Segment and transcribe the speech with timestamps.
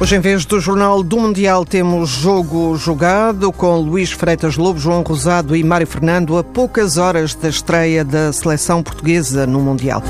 [0.00, 5.02] Hoje, em vez do Jornal do Mundial, temos jogo jogado com Luís Freitas Lobo, João
[5.02, 10.00] Rosado e Mário Fernando a poucas horas da estreia da seleção portuguesa no Mundial.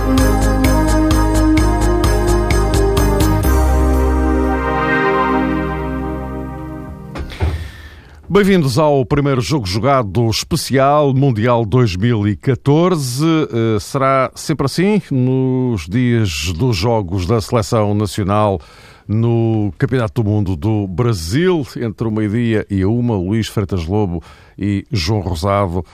[8.28, 13.24] Bem-vindos ao primeiro jogo jogado especial Mundial 2014.
[13.24, 18.60] Uh, será sempre assim nos dias dos Jogos da Seleção Nacional
[19.08, 24.22] no Campeonato do Mundo do Brasil, entre o meio-dia e a uma, Luís Freitas Lobo
[24.58, 25.84] e João Rosado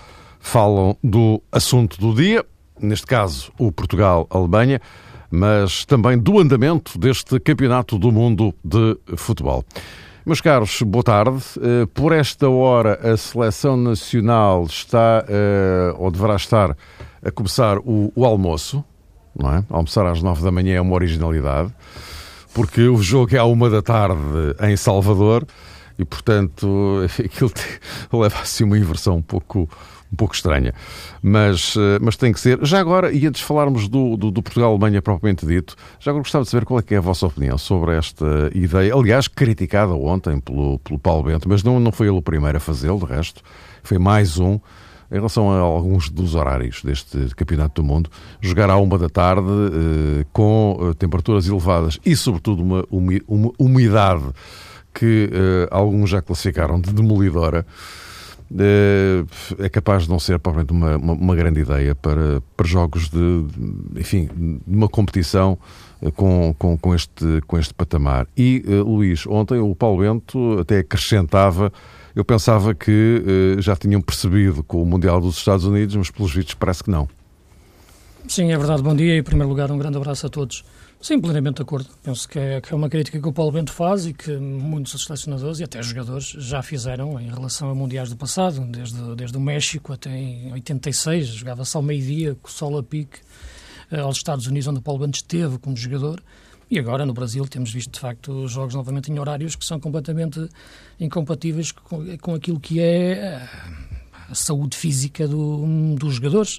[0.40, 2.44] falam do assunto do dia,
[2.80, 4.80] neste caso o Portugal-Alemanha,
[5.30, 9.64] mas também do andamento deste Campeonato do Mundo de Futebol.
[10.26, 11.42] Meus caros, boa tarde.
[11.60, 16.74] Eh, por esta hora, a seleção nacional está, eh, ou deverá estar,
[17.22, 18.82] a começar o, almoço,
[19.38, 19.64] não é?
[19.68, 21.74] Almoçar às nove da manhã é uma originalidade,
[22.54, 24.22] porque o jogo é à uma da tarde
[24.62, 25.44] em Salvador
[25.98, 27.52] e, portanto, aquilo
[28.12, 29.68] leva assim uma inversão um pouco
[30.12, 30.72] um pouco estranha,
[31.20, 32.64] mas, eh, mas tem que ser.
[32.64, 36.44] Já agora, e antes de falarmos do, do, do Portugal-Alemanha propriamente dito, já agora gostava
[36.44, 38.24] de saber qual é, é a vossa opinião sobre esta
[38.54, 42.56] ideia, aliás, criticada ontem pelo, pelo Paulo Bento, mas não, não foi ele o primeiro
[42.56, 43.42] a fazê-lo, de resto,
[43.82, 44.60] foi mais um.
[45.10, 48.10] Em relação a alguns dos horários deste Campeonato do Mundo,
[48.40, 52.84] jogar à uma da tarde eh, com eh, temperaturas elevadas e, sobretudo, uma,
[53.28, 54.24] uma umidade
[54.92, 55.28] que
[55.72, 57.66] alguns já classificaram de demolidora,
[58.56, 59.24] eh,
[59.58, 63.46] é capaz de não ser provavelmente uma, uma, grande ideia para, para jogos de,
[63.96, 64.28] enfim,
[64.66, 65.58] de uma competição
[66.02, 68.26] eh, com, com, com, este, com este patamar.
[68.36, 71.72] E, Luís, ontem o Paulo Bento até acrescentava,
[72.14, 73.22] eu pensava que
[73.58, 76.90] uh, já tinham percebido com o Mundial dos Estados Unidos, mas pelos vistos parece que
[76.90, 77.08] não.
[78.28, 78.82] Sim, é verdade.
[78.82, 80.64] Bom dia e, em primeiro lugar, um grande abraço a todos.
[81.00, 81.86] Sim, plenamente de acordo.
[82.02, 85.04] Penso que é, que é uma crítica que o Paulo Bento faz e que muitos
[85.04, 89.40] selecionadores e até jogadores já fizeram em relação a mundiais do passado, desde, desde o
[89.40, 93.18] México até em 86, jogava-se ao meio-dia, com o sol a pique,
[93.90, 96.22] eh, aos Estados Unidos, onde o Paulo Bento esteve como jogador.
[96.74, 100.48] E agora, no Brasil, temos visto, de facto, jogos novamente em horários que são completamente
[100.98, 103.48] incompatíveis com, com aquilo que é eh,
[104.28, 106.58] a saúde física do, dos jogadores.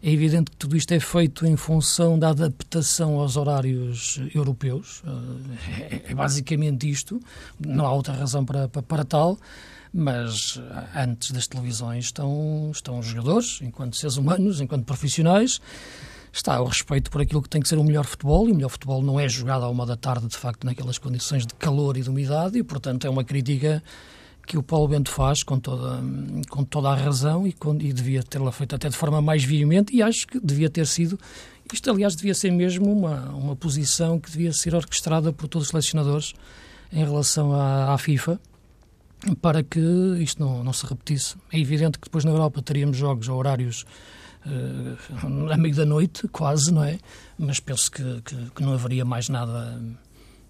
[0.00, 5.02] É evidente que tudo isto é feito em função da adaptação aos horários europeus.
[5.04, 7.20] Eh, é, é basicamente isto.
[7.58, 9.36] Não há outra razão para, para, para tal
[9.92, 10.60] mas
[10.94, 15.58] antes das televisões estão, estão os jogadores, enquanto seres humanos, enquanto profissionais,
[16.36, 18.68] está o respeito por aquilo que tem que ser o melhor futebol, e o melhor
[18.68, 22.02] futebol não é jogado à uma da tarde, de facto, naquelas condições de calor e
[22.02, 23.82] de umidade, e, portanto, é uma crítica
[24.46, 26.00] que o Paulo Bento faz com toda,
[26.48, 29.94] com toda a razão e, com, e devia tê-la feito até de forma mais veemente
[29.94, 31.18] e acho que devia ter sido,
[31.72, 35.70] isto aliás devia ser mesmo uma, uma posição que devia ser orquestrada por todos os
[35.70, 36.32] selecionadores
[36.92, 38.40] em relação à, à FIFA
[39.42, 39.80] para que
[40.20, 41.34] isto não, não se repetisse.
[41.52, 43.84] É evidente que depois na Europa teríamos jogos a horários
[44.46, 46.98] uh, a meio da noite, quase, não é?
[47.38, 49.80] Mas penso que, que, que não haveria mais nada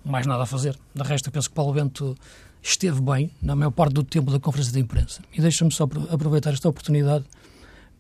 [0.04, 0.78] mais nada a fazer.
[0.94, 2.16] De resto, penso que Paulo Bento
[2.62, 5.20] esteve bem na maior parte do tempo da conferência de imprensa.
[5.32, 7.24] E deixa-me só aproveitar esta oportunidade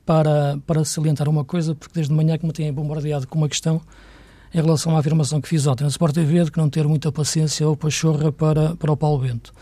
[0.04, 3.82] para, para salientar uma coisa, porque desde manhã que me têm bombardeado com uma questão
[4.54, 7.10] em relação à afirmação que fiz ontem na Sport TV de que não ter muita
[7.10, 9.52] paciência ou pachorra para, para o Paulo Bento.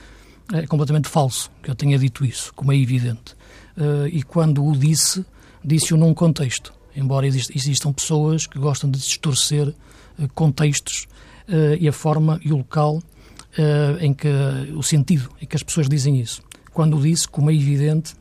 [0.53, 3.34] É completamente falso que eu tenha dito isso, como é evidente.
[3.77, 5.25] Uh, e quando o disse,
[5.64, 6.72] disse-o num contexto.
[6.97, 11.08] Embora existam pessoas que gostam de distorcer uh, contextos
[11.48, 14.28] uh, e a forma e o local uh, em que
[14.76, 16.42] o sentido em que as pessoas dizem isso.
[16.72, 18.14] Quando o disse, como é evidente,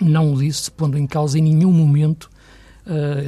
[0.00, 2.30] não o disse pondo em causa em nenhum momento,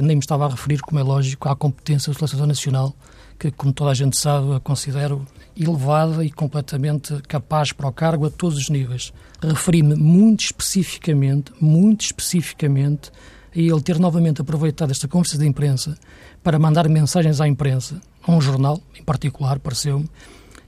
[0.01, 2.95] nem me estava a referir, como é lógico, à competência do selecionador nacional,
[3.37, 5.25] que, como toda a gente sabe, a considero
[5.55, 9.13] elevada e completamente capaz para o cargo a todos os níveis.
[9.41, 13.11] Referi-me muito especificamente, muito especificamente,
[13.55, 15.97] a ele ter novamente aproveitado esta conversa de imprensa
[16.43, 20.09] para mandar mensagens à imprensa, a um jornal em particular, pareceu-me,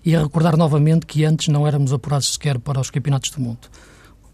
[0.03, 3.69] e a recordar novamente que antes não éramos apurados sequer para os campeonatos do mundo.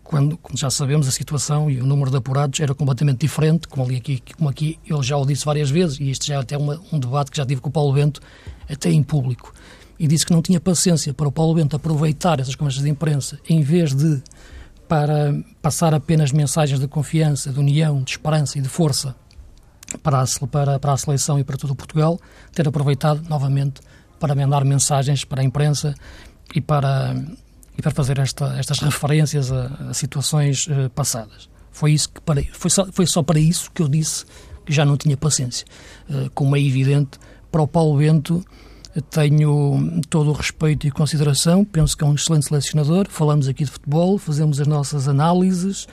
[0.05, 3.83] Quando, como já sabemos, a situação e o número de apurados era completamente diferente, como,
[3.83, 6.55] ali aqui, como aqui eu já o disse várias vezes, e este já é até
[6.55, 8.21] uma, um debate que já tive com o Paulo Bento,
[8.69, 9.51] até em público.
[9.97, 13.39] E disse que não tinha paciência para o Paulo Bento aproveitar essas conversas de imprensa,
[13.49, 14.21] em vez de
[14.87, 19.15] para passar apenas mensagens de confiança, de união, de esperança e de força
[20.03, 22.19] para a, para, para a seleção e para todo o Portugal,
[22.53, 23.81] ter aproveitado novamente
[24.19, 25.95] para mandar mensagens para a imprensa
[26.53, 27.15] e para,
[27.77, 31.49] e para fazer esta, estas referências a, a situações uh, passadas.
[31.71, 32.21] Foi, isso que
[32.53, 34.25] foi, só, foi só para isso que eu disse
[34.65, 35.65] que já não tinha paciência.
[36.09, 37.19] Uh, como é evidente,
[37.51, 38.43] para o Paulo Bento,
[39.09, 43.07] tenho todo o respeito e consideração, penso que é um excelente selecionador.
[43.09, 45.87] Falamos aqui de futebol, fazemos as nossas análises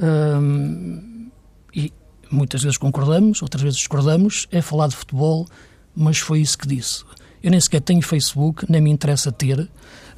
[0.00, 1.30] hum,
[1.74, 1.92] e
[2.30, 4.48] muitas vezes concordamos, outras vezes discordamos.
[4.50, 5.46] É falar de futebol,
[5.94, 7.04] mas foi isso que disse.
[7.42, 9.68] Eu nem sequer tenho Facebook, nem me interessa ter.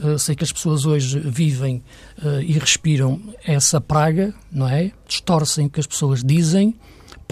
[0.03, 1.83] Uh, sei que as pessoas hoje vivem
[2.23, 4.91] uh, e respiram essa praga, não é?
[5.07, 6.75] Distorcem o que as pessoas dizem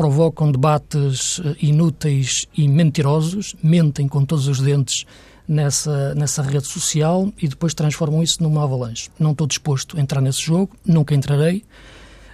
[0.00, 5.04] provocam debates eh, inúteis e mentirosos, mentem com todos os dentes
[5.46, 9.10] nessa, nessa rede social e depois transformam isso numa avalanche.
[9.18, 11.64] Não estou disposto a entrar nesse jogo, nunca entrarei.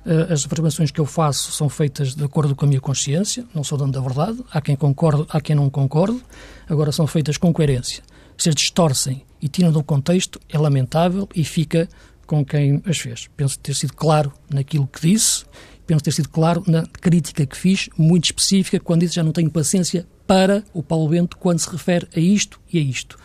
[0.04, 3.64] Eh, as afirmações que eu faço são feitas de acordo com a minha consciência, não
[3.64, 6.20] sou dono da verdade, há quem concorde, há quem não concorde,
[6.68, 8.00] agora são feitas com coerência.
[8.36, 11.88] Se as distorcem e tiram do contexto, é lamentável e fica
[12.26, 13.28] com quem as fez.
[13.36, 15.44] Penso ter sido claro naquilo que disse
[15.86, 19.50] penso ter sido claro na crítica que fiz, muito específica, quando disse já não tenho
[19.50, 23.16] paciência para o Paulo Bento quando se refere a isto e a isto.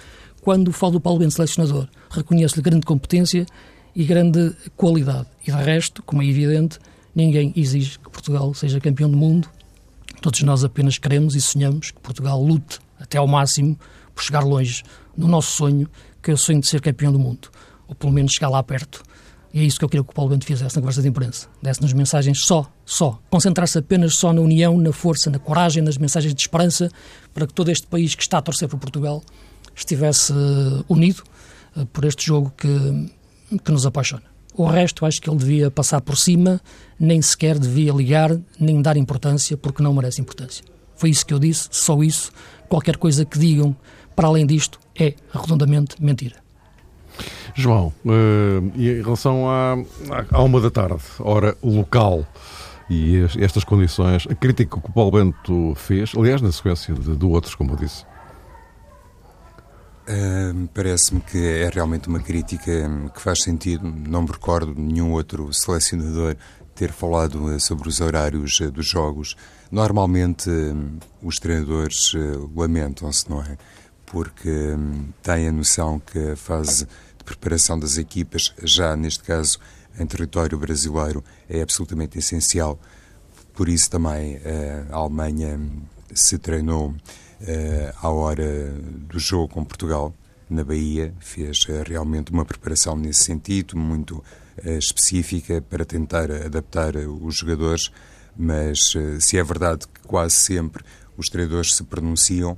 [0.41, 3.45] Quando falo do Paulo Bento selecionador, reconheço-lhe grande competência
[3.95, 5.27] e grande qualidade.
[5.45, 6.79] E de resto, como é evidente,
[7.15, 9.49] ninguém exige que Portugal seja campeão do mundo.
[10.21, 13.77] Todos nós apenas queremos e sonhamos que Portugal lute até ao máximo
[14.13, 14.83] por chegar longe
[15.15, 15.89] no nosso sonho,
[16.21, 17.49] que é o sonho de ser campeão do mundo,
[17.87, 19.03] ou pelo menos chegar lá perto.
[19.53, 21.47] E é isso que eu queria que o Paulo Bento fizesse na conversa de imprensa.
[21.61, 23.19] Desse-nos mensagens só, só.
[23.29, 26.89] Concentrar-se apenas só na união, na força, na coragem, nas mensagens de esperança,
[27.33, 29.21] para que todo este país que está a torcer por Portugal
[29.75, 31.23] estivesse uh, unido
[31.75, 33.11] uh, por este jogo que,
[33.63, 34.23] que nos apaixona.
[34.53, 36.61] O resto, acho que ele devia passar por cima,
[36.99, 40.63] nem sequer devia ligar, nem dar importância, porque não merece importância.
[40.95, 42.31] Foi isso que eu disse, só isso.
[42.69, 43.75] Qualquer coisa que digam
[44.21, 46.35] para além disto é redondamente mentira.
[47.56, 49.75] João, uh, em relação à,
[50.29, 52.23] à uma da tarde, hora local,
[52.88, 57.25] e estas condições, a crítica que o Paulo Bento fez, aliás, na sequência de, de
[57.25, 58.06] outros, como eu disse.
[60.03, 63.91] Uh, Parece-me que é realmente uma crítica que faz sentido.
[64.07, 66.35] Não me recordo nenhum outro selecionador
[66.75, 69.35] ter falado eh, sobre os horários eh, dos jogos.
[69.71, 70.50] Normalmente,
[71.23, 72.13] os treinadores
[72.56, 73.57] lamentam-se, não é?
[74.11, 74.75] Porque
[75.23, 76.85] têm a noção que a fase
[77.17, 79.57] de preparação das equipas, já neste caso
[79.97, 82.77] em território brasileiro, é absolutamente essencial.
[83.53, 85.59] Por isso também eh, a Alemanha
[86.13, 86.93] se treinou
[87.41, 88.71] eh, à hora
[89.07, 90.13] do jogo com Portugal,
[90.49, 94.21] na Bahia, fez eh, realmente uma preparação nesse sentido, muito
[94.63, 97.89] específica, para tentar adaptar os jogadores,
[98.37, 100.83] mas se é verdade que quase sempre
[101.17, 102.57] os treinadores se pronunciam,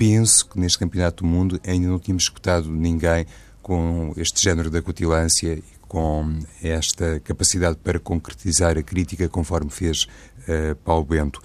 [0.00, 3.26] penso que neste Campeonato do Mundo ainda não tínhamos escutado ninguém
[3.60, 10.04] com este género de acutilância e com esta capacidade para concretizar a crítica, conforme fez
[10.48, 11.42] uh, Paulo Bento.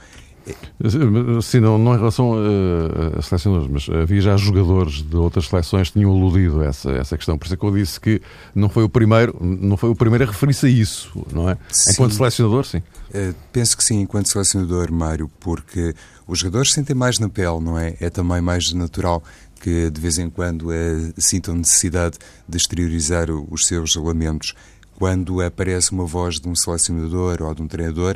[1.41, 5.89] Sim, não, não em relação a, a, selecionadores, mas havia já jogadores de outras seleções
[5.89, 7.37] que tinham aludido essa, essa questão.
[7.37, 8.21] Por isso é que eu disse que
[8.53, 11.57] não foi o primeiro, não foi o primeiro a referir-se a isso, não é?
[11.69, 11.91] Sim.
[11.93, 12.77] Enquanto selecionador, sim.
[12.77, 15.95] Uh, penso que sim, enquanto selecionador, Mário, porque
[16.27, 17.95] os jogadores sentem mais na pele, não é?
[17.99, 19.23] É também mais natural
[19.61, 22.17] que de vez em quando é, sintam necessidade
[22.47, 24.53] de exteriorizar os seus lamentos.
[24.97, 28.15] Quando aparece uma voz de um selecionador ou de um treinador,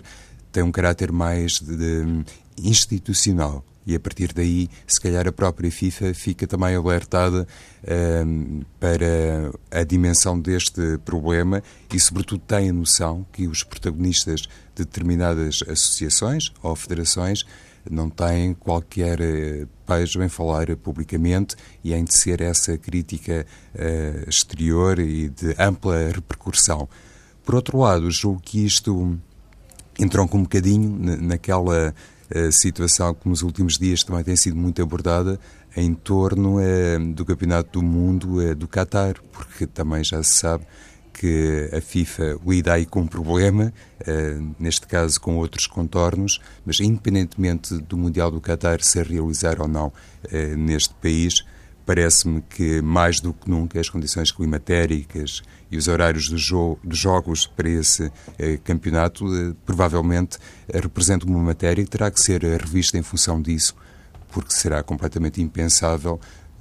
[0.51, 2.25] tem um caráter mais de, de,
[2.57, 3.63] institucional.
[3.85, 7.47] E a partir daí, se calhar a própria FIFA fica também alertada
[8.25, 14.41] um, para a dimensão deste problema e, sobretudo, tem a noção que os protagonistas
[14.75, 17.45] de determinadas associações ou federações
[17.89, 24.99] não têm qualquer eh, pejo em falar publicamente e em tecer essa crítica uh, exterior
[24.99, 26.87] e de ampla repercussão.
[27.43, 29.17] Por outro lado, julgo que isto
[29.99, 35.39] entronca um bocadinho naquela uh, situação que nos últimos dias também tem sido muito abordada
[35.75, 40.65] em torno uh, do Campeonato do Mundo do Qatar, porque também já se sabe
[41.13, 43.73] que a FIFA lida aí com um problema,
[44.57, 49.91] neste caso com outros contornos, mas independentemente do Mundial do Qatar ser realizar ou não
[50.57, 51.43] neste país,
[51.89, 55.41] parece-me que mais do que nunca as condições climatéricas
[55.71, 58.11] e os horários do jo dos jogos para esse uh,
[58.63, 59.25] campeonato
[59.65, 60.37] provavelmente
[60.71, 63.75] representam uma matéria que terá que ser revista em função disso,
[64.31, 66.19] porque será completamente impensável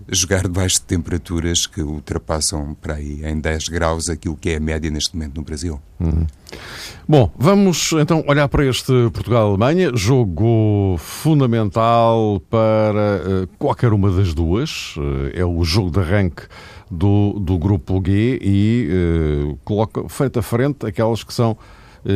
[0.09, 4.61] jogar debaixo de temperaturas que ultrapassam para aí em 10 graus aquilo que é a
[4.61, 5.81] média neste momento no Brasil.
[6.00, 6.26] Uhum.
[7.07, 14.95] Bom, vamos então olhar para este Portugal-Alemanha, jogo fundamental para uh, qualquer uma das duas.
[14.97, 16.43] Uh, é o jogo de arranque
[16.90, 21.57] do, do grupo G e uh, coloca frente a frente aquelas que são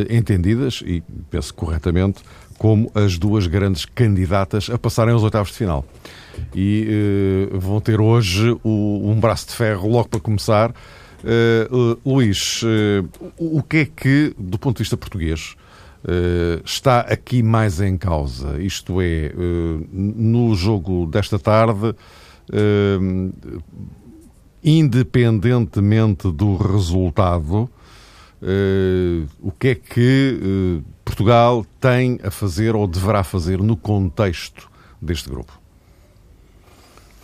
[0.09, 2.23] entendidas, e penso corretamente,
[2.57, 5.85] como as duas grandes candidatas a passarem aos oitavos de final.
[6.55, 10.71] E uh, vão ter hoje o, um braço de ferro logo para começar.
[10.71, 12.63] Uh, Luís,
[13.39, 15.55] o que é que, do ponto de vista português,
[16.65, 18.61] está aqui mais em causa?
[18.61, 19.33] Isto é,
[19.93, 21.95] no jogo desta tarde,
[24.63, 27.69] independentemente do resultado,
[28.43, 34.71] uh, o que é que uh, Portugal tem a fazer ou deverá fazer no contexto
[35.01, 35.62] deste grupo?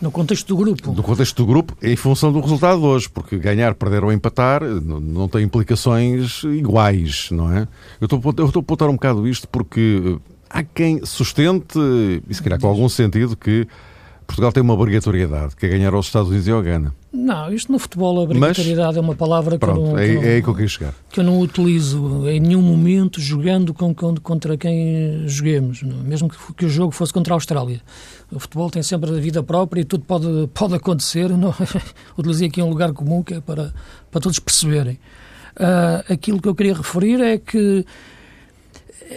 [0.01, 0.93] No contexto do grupo?
[0.93, 4.63] No contexto do grupo, em função do resultado de hoje, porque ganhar, perder ou empatar
[4.63, 7.67] não, tem implicações iguais, não é?
[7.99, 11.77] Eu estou, eu estou a apontar um bocado isto porque eh, há quem sustente,
[12.29, 13.67] e se calhar com algum sentido, que
[14.29, 16.93] Portugal tem uma obrigatoriedade, que é ganhar aos Estados Unidos e ao Ghana.
[17.11, 20.07] Não, isto no futebol, a obrigatoriedade Mas, é uma palavra que, pronto, eu não, é,
[20.07, 20.93] que, não, é aí que eu queria chegar.
[21.09, 25.97] que eu não utilizo em nenhum momento jogando com, contra quem joguemos, não?
[26.03, 27.81] mesmo que, que, o jogo fosse contra a Austrália.
[28.31, 31.29] O futebol tem sempre a vida própria e tudo pode, pode acontecer.
[31.29, 31.51] Não?
[32.15, 33.73] Utilizei aqui um lugar comum que é para,
[34.11, 34.99] para todos perceberem.
[35.55, 37.83] Uh, aquilo que eu queria referir é que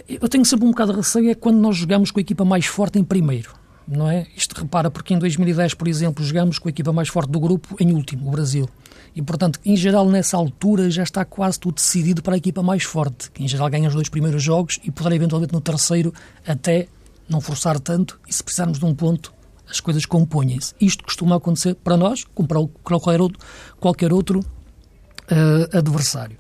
[0.08, 2.64] eu tenho sempre um bocado de receio é quando nós jogamos com a equipa mais
[2.64, 4.26] forte em primeiro não é?
[4.36, 7.76] Isto repara, porque em 2010, por exemplo, jogamos com a equipa mais forte do grupo
[7.80, 8.68] em último, o Brasil.
[9.14, 12.84] E, portanto, em geral, nessa altura já está quase tudo decidido para a equipa mais
[12.84, 16.14] forte, que em geral ganha os dois primeiros jogos e poderá eventualmente no terceiro
[16.46, 16.88] até
[17.28, 19.32] não forçar tanto e se precisarmos de um ponto,
[19.68, 20.74] as coisas compõem-se.
[20.80, 23.38] Isto costuma acontecer para nós, como para qualquer outro,
[23.80, 26.36] qualquer outro uh, adversário.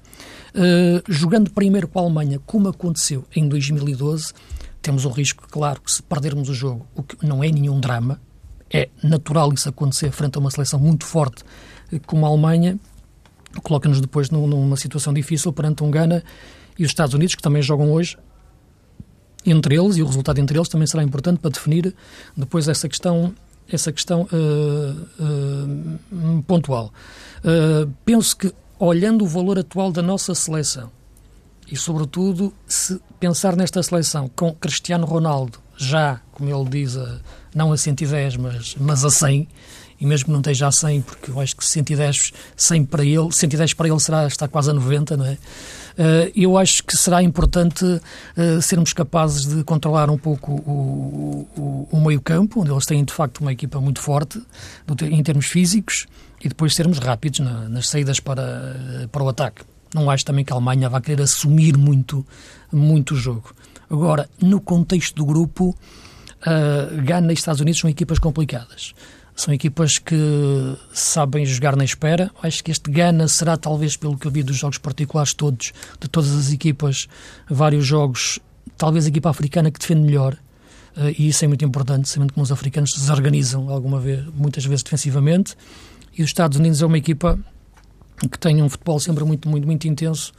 [0.54, 4.34] Uh, jogando primeiro com a Alemanha, como aconteceu em 2012,
[4.82, 8.20] temos o risco, claro, que se perdermos o jogo, o que não é nenhum drama,
[8.70, 11.44] é natural isso acontecer frente a uma seleção muito forte
[11.92, 12.78] eh, como a Alemanha,
[13.62, 16.24] coloca-nos depois numa situação difícil perante um Ghana
[16.78, 18.16] e os Estados Unidos, que também jogam hoje,
[19.44, 21.94] entre eles, e o resultado entre eles também será importante para definir
[22.36, 23.34] depois essa questão,
[23.68, 26.92] essa questão uh, uh, pontual.
[27.44, 30.90] Uh, penso que, olhando o valor atual da nossa seleção,
[31.70, 37.20] e, sobretudo, se pensar nesta seleção com Cristiano Ronaldo, já, como ele diz, a,
[37.54, 39.48] não a 110, mas, mas a 100,
[40.00, 43.28] e mesmo que não esteja a 100, porque eu acho que 110, 100 para ele,
[43.30, 45.32] 110 para ele será, está quase a 90, não é?
[45.32, 51.88] Uh, eu acho que será importante uh, sermos capazes de controlar um pouco o, o,
[51.92, 54.42] o meio-campo, onde eles têm de facto uma equipa muito forte
[55.02, 56.06] em termos físicos,
[56.42, 59.62] e depois sermos rápidos na, nas saídas para, para o ataque.
[59.94, 62.26] Não acho também que a Alemanha vá querer assumir muito,
[62.72, 63.54] muito jogo.
[63.90, 65.76] Agora, no contexto do grupo,
[66.46, 68.94] uh, Ghana e Estados Unidos são equipas complicadas.
[69.34, 70.16] São equipas que
[70.92, 72.30] sabem jogar na espera.
[72.42, 76.08] Acho que este Ghana será, talvez, pelo que eu vi dos jogos particulares todos, de
[76.08, 77.06] todas as equipas,
[77.48, 78.38] vários jogos,
[78.76, 80.34] talvez a equipa africana que defende melhor.
[80.96, 84.64] Uh, e isso é muito importante, sabendo como os africanos se desorganizam alguma vez, muitas
[84.64, 85.54] vezes defensivamente.
[86.16, 87.38] E os Estados Unidos é uma equipa
[88.28, 90.32] que tem um futebol sempre muito, muito, muito intenso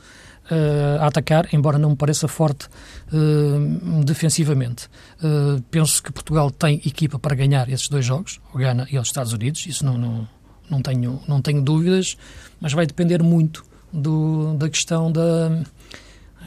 [0.46, 2.68] uh, a atacar, embora não me pareça forte
[3.12, 4.88] uh, defensivamente.
[5.22, 9.08] Uh, penso que Portugal tem equipa para ganhar esses dois jogos, o Ghana e os
[9.08, 10.28] Estados Unidos, isso não, não,
[10.70, 12.18] não, tenho, não tenho dúvidas,
[12.60, 15.64] mas vai depender muito do, da questão da,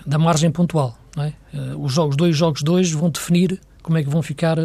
[0.06, 0.98] da margem pontual.
[1.18, 1.32] É?
[1.78, 4.58] os jogos, dois jogos dois vão definir como é que vão ficar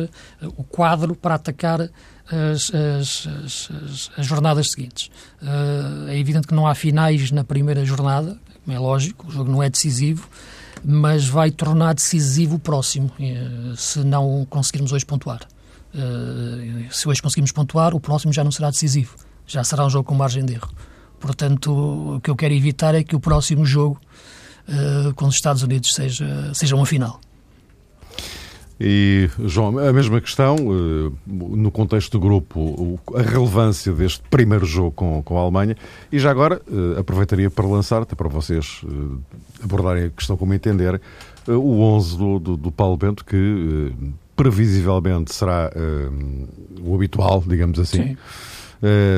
[0.57, 1.79] o quadro para atacar
[2.31, 5.11] as, as, as, as jornadas seguintes.
[5.41, 8.37] Uh, é evidente que não há finais na primeira jornada,
[8.67, 10.27] é lógico, o jogo não é decisivo,
[10.83, 15.41] mas vai tornar decisivo o próximo, uh, se não conseguirmos hoje pontuar.
[15.93, 20.05] Uh, se hoje conseguirmos pontuar, o próximo já não será decisivo, já será um jogo
[20.05, 20.71] com margem de erro.
[21.19, 24.01] Portanto, o que eu quero evitar é que o próximo jogo
[25.15, 27.19] com os Estados Unidos seja, seja uma final.
[28.83, 34.91] E, João, a mesma questão, eh, no contexto do grupo, a relevância deste primeiro jogo
[34.91, 35.77] com, com a Alemanha.
[36.11, 40.55] E já agora, eh, aproveitaria para lançar, até para vocês eh, abordarem a questão como
[40.55, 40.99] entender,
[41.47, 43.93] o 11 do, do, do Paulo Bento, que
[44.35, 45.71] previsivelmente será
[46.83, 48.03] o habitual, digamos assim.
[48.09, 48.17] Sim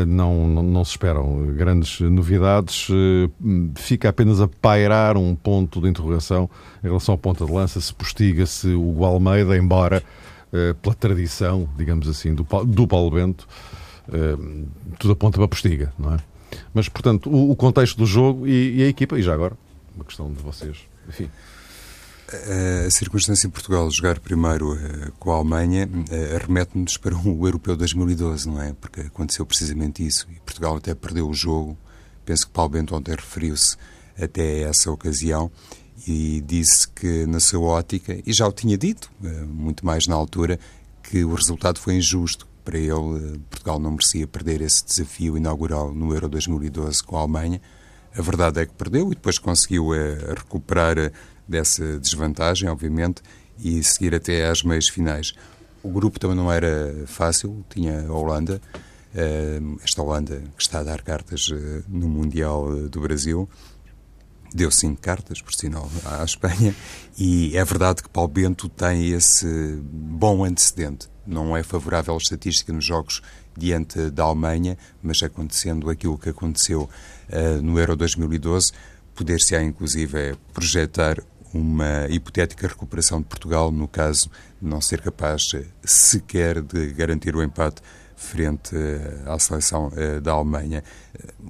[0.05, 2.87] não, não, não, se esperam grandes novidades.
[2.89, 3.29] Eh,
[3.75, 6.49] fica apenas a pairar um ponto de interrogação
[6.83, 10.03] em relação ao ponta de lança, se postiga-se o Almeida, embora
[10.51, 13.47] eh, pela tradição, digamos assim, do, do Paulo Bento,
[14.99, 16.17] tudo aponta para postiga, não é?
[16.73, 19.55] Mas, portanto, o, o contexto do jogo e, e, a equipa, e já agora,
[19.95, 20.77] uma questão de vocês,
[21.07, 21.29] enfim.
[22.27, 27.75] A circunstância em Portugal jogar primeiro uh, com a Alemanha uh, remete-nos para o Europeu
[27.75, 28.73] 2012, não é?
[28.73, 31.77] Porque aconteceu precisamente isso e Portugal até perdeu o jogo.
[32.25, 33.75] Penso que Paulo Bento ontem referiu-se
[34.19, 35.51] até a essa ocasião
[36.07, 39.11] e disse que, na sua ótica, e já o tinha dito,
[39.47, 40.59] muito mais na altura,
[41.03, 42.47] que o resultado foi injusto.
[42.63, 47.61] Para ele, Portugal não merecia perder esse desafio inaugural no Euro 2012 com a Alemanha.
[48.15, 49.89] A verdade é que perdeu e depois conseguiu
[50.35, 51.11] recuperar
[51.47, 53.21] dessa desvantagem, obviamente,
[53.59, 55.33] e seguir até às meias finais.
[55.81, 58.61] O grupo também não era fácil, tinha a Holanda,
[59.13, 63.49] eh, esta Holanda que está a dar cartas eh, no Mundial eh, do Brasil,
[64.53, 66.75] deu cinco cartas, por sinal, à Espanha,
[67.17, 71.09] e é verdade que Paulo Bento tem esse bom antecedente.
[71.25, 73.21] Não é favorável a estatística nos jogos
[73.57, 76.89] diante da Alemanha, mas acontecendo aquilo que aconteceu
[77.29, 78.71] uh, no Euro 2012,
[79.15, 84.29] poder-se-á inclusive projetar uma hipotética recuperação de Portugal no caso
[84.61, 85.51] de não ser capaz
[85.83, 87.81] sequer de garantir o empate
[88.23, 90.83] frente eh, à seleção eh, da Alemanha.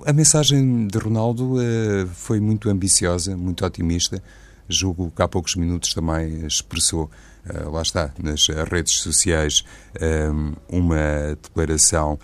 [0.05, 4.22] A mensagem de Ronaldo eh, foi muito ambiciosa, muito otimista.
[4.67, 7.12] Julgo que há poucos minutos também expressou,
[7.69, 9.65] lá está, nas redes sociais,
[10.69, 12.17] uma declaração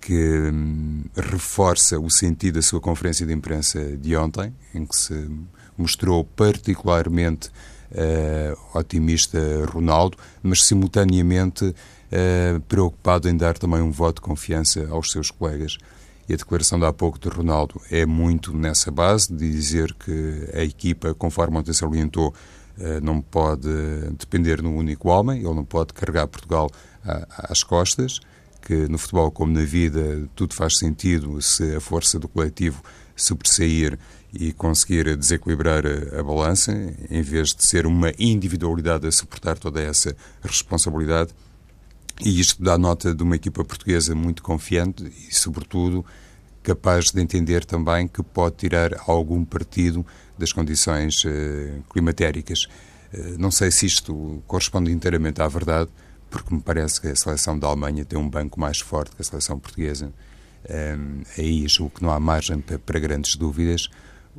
[0.00, 5.30] que hum, reforça o sentido da sua conferência de imprensa de ontem, em que se
[5.76, 7.50] mostrou particularmente
[7.94, 15.10] uh, otimista Ronaldo, mas simultaneamente uh, preocupado em dar também um voto de confiança aos
[15.10, 15.78] seus colegas.
[16.28, 20.48] E a declaração de há pouco de Ronaldo é muito nessa base, de dizer que
[20.54, 22.28] a equipa, conforme ontem se orientou,
[22.78, 23.68] uh, não pode
[24.18, 26.70] depender de um único homem, ele não pode carregar Portugal
[27.36, 28.18] às costas,
[28.62, 32.82] que no futebol, como na vida, tudo faz sentido se a força do coletivo
[33.14, 33.98] sobressair
[34.38, 36.72] e conseguir desequilibrar a, balança,
[37.08, 41.30] em vez de ser uma individualidade a suportar toda essa responsabilidade.
[42.20, 46.04] E isto dá nota de uma equipa portuguesa muito confiante e, sobretudo,
[46.62, 50.04] capaz de entender também que pode tirar algum partido
[50.38, 52.64] das condições uh, climatéricas.
[53.12, 55.90] Uh, não sei se isto corresponde inteiramente à verdade,
[56.30, 59.24] porque me parece que a seleção da Alemanha tem um banco mais forte que a
[59.24, 60.06] seleção portuguesa.
[60.68, 63.90] Um, ehm, aí julgo que não há margem para, para grandes dúvidas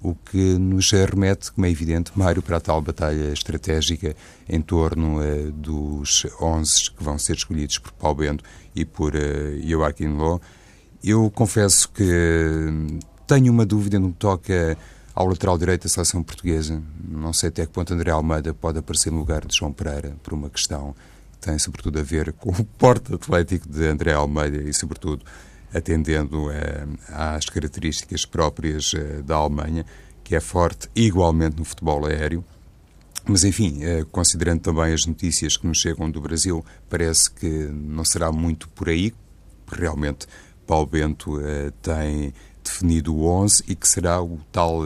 [0.01, 4.15] o que nos remete, como é evidente, Mário, para a tal batalha estratégica
[4.47, 8.43] em torno uh, dos 11 que vão ser escolhidos por Paulo Bento
[8.75, 10.39] e por uh, Joaquim Lô.
[11.03, 12.03] Eu confesso que
[13.27, 14.77] tenho uma dúvida no que toca
[15.13, 16.81] ao lateral direito da seleção portuguesa.
[17.07, 20.33] Não sei até que ponto André Almeida pode aparecer no lugar de João Pereira, por
[20.33, 20.93] uma questão
[21.31, 25.23] que tem sobretudo a ver com o porte atlético de André Almeida e, sobretudo,
[25.73, 29.85] atendendo eh, às características próprias eh, da Alemanha,
[30.23, 32.43] que é forte igualmente no futebol aéreo.
[33.27, 38.05] Mas, enfim, eh, considerando também as notícias que nos chegam do Brasil, parece que não
[38.05, 39.13] será muito por aí.
[39.71, 40.27] Realmente,
[40.65, 41.39] Paulo Bento
[41.81, 44.83] tem definido o 11 e que será o tal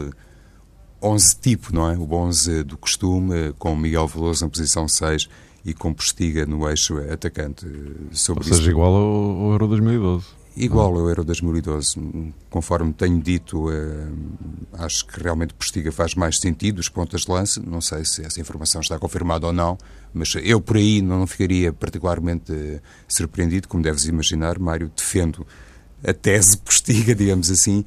[1.02, 1.96] 11 tipo, não é?
[1.96, 5.28] O 11 do costume, com Miguel Veloso na posição 6
[5.64, 7.66] e com Postiga no eixo atacante.
[8.12, 8.70] Sobre Ou seja, isso...
[8.70, 10.39] igual ao, ao Euro 2012.
[10.56, 12.32] Igual ao Euro 2012.
[12.50, 14.08] Conforme tenho dito, eh,
[14.72, 17.60] acho que realmente Postiga faz mais sentido, os pontas de lance.
[17.60, 19.78] Não sei se essa informação está confirmada ou não,
[20.12, 24.90] mas eu por aí não ficaria particularmente eh, surpreendido, como deves imaginar, Mário.
[24.94, 25.46] Defendo
[26.06, 27.84] a tese Postiga, digamos assim.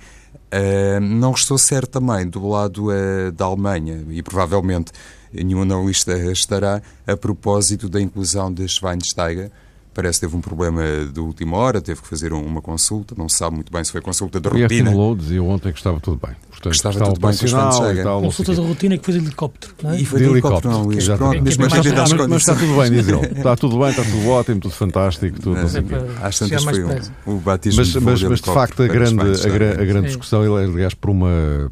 [0.54, 2.88] Uh, não estou certo também do lado
[3.36, 4.92] da Alemanha e provavelmente
[5.34, 9.52] nenhum analista estará a propósito da inclusão de Schweinsteiger
[9.94, 13.38] Parece que teve um problema de última hora, teve que fazer uma consulta, não se
[13.38, 14.92] sabe muito bem se foi consulta de rotina.
[14.92, 16.36] E dizia ontem que estava tudo bem.
[16.50, 18.04] Portanto, que estava tudo bem quando chega.
[18.04, 20.02] Tal, consulta de rotina que foi de helicóptero, não é?
[20.02, 21.08] E foi de, de helicóptero, não, Luís.
[21.08, 23.26] Pronto, mesmo mas, mas, mas, mas está tudo bem, diz ele.
[23.38, 25.40] Está tudo bem, está tudo ótimo, tudo fantástico.
[25.40, 25.80] Tudo, não, assim.
[26.22, 29.86] Às tantas foi um, o batismo mas, mas, mas de facto a grande, a, a
[29.86, 31.72] grande discussão, ele, aliás, por uma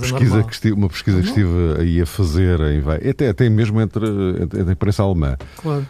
[0.00, 2.60] pesquisa, que estive, uma pesquisa que estive aí a fazer,
[3.08, 5.80] até, até mesmo entre, a imprensa alemã, uh,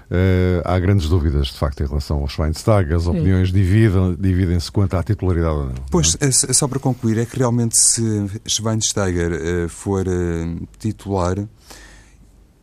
[0.64, 4.94] há grandes dúvidas, de facto, em relação ao Schwein Schweinsteiger, as opiniões dividem-se dividem quanto
[4.96, 5.74] à titularidade ou não.
[5.90, 6.28] Pois, não?
[6.28, 6.32] É?
[6.32, 8.02] só para concluir, é que realmente se
[8.46, 11.36] Schweinsteiger uh, for uh, titular,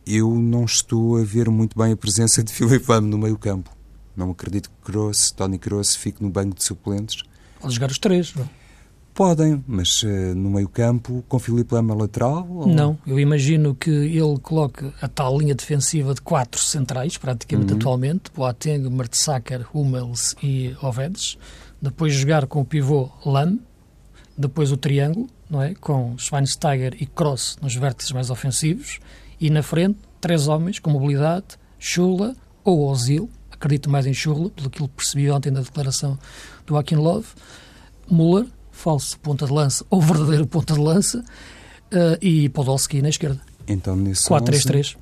[0.06, 3.70] eu não estou a ver muito bem a presença de Filipe Lam no meio campo.
[4.16, 7.22] Não acredito que Kroos, Tony Kroos fique no banco de suplentes.
[7.60, 8.48] Pode jogar os três, não?
[9.18, 12.46] Podem, mas uh, no meio-campo, com Filipe Lama lateral?
[12.48, 12.68] Ou...
[12.68, 17.78] Não, eu imagino que ele coloque a tal linha defensiva de quatro centrais, praticamente uhum.
[17.80, 21.36] atualmente: Boateng, Mertesacker, Hummels e Ovedes.
[21.82, 23.58] Depois jogar com o pivô Lam,
[24.36, 25.74] depois o triângulo, não é?
[25.74, 29.00] com Schweinsteiger e Kroos nos vértices mais ofensivos.
[29.40, 33.28] E na frente, três homens com mobilidade: Schula ou Ozil.
[33.50, 36.16] Acredito mais em Schula, pelo que percebi ontem na declaração
[36.64, 37.26] do Akin Love.
[38.08, 38.46] Müller
[38.78, 43.40] falso ponta de lança ou verdadeiro ponta de lança, uh, e Podolski na esquerda.
[43.66, 44.96] Então, nesse 4-3-3.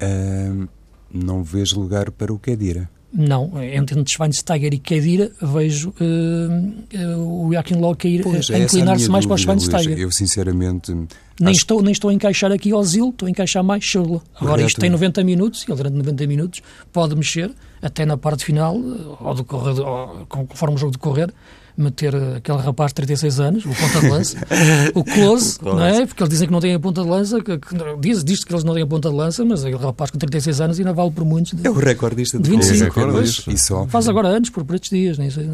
[0.00, 0.68] Uh,
[1.12, 2.88] não vejo lugar para o Kedira.
[3.12, 9.24] Não, entre Schweinsteiger e Kedira vejo uh, o Joachim Low a, pois, a inclinar-se mais
[9.24, 9.98] para o Schweinsteiger.
[9.98, 10.92] Eu, sinceramente...
[10.92, 11.60] Nem, acho...
[11.60, 14.20] estou, nem estou a encaixar aqui ao Zil, estou a encaixar mais Schürrle.
[14.34, 16.62] Agora, isto tem 90 minutos, e ele durante 90 minutos
[16.92, 18.76] pode mexer, até na parte final,
[19.20, 21.32] ou, decorrer, ou conforme o jogo decorrer,
[21.76, 24.38] meter aquele rapaz de 36 anos, o ponta de lança,
[24.94, 26.06] o Close, não é?
[26.06, 28.52] Porque eles dizem que não têm a ponta de lança, que, que, diz, diz que
[28.52, 31.10] eles não têm a ponta de lança, mas aquele rapaz com 36 anos ainda vale
[31.10, 31.52] por muitos.
[31.52, 33.00] De, é o recordista de, de 25.
[33.00, 33.86] É e só.
[33.86, 35.48] Faz agora anos por, estes dias, nem sei.